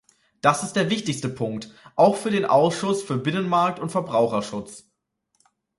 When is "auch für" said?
1.95-2.31